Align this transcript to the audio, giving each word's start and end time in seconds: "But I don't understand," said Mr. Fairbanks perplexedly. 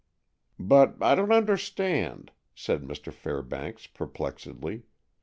"But 0.57 0.95
I 0.99 1.13
don't 1.13 1.31
understand," 1.31 2.31
said 2.55 2.81
Mr. 2.81 3.13
Fairbanks 3.13 3.85
perplexedly. 3.85 4.81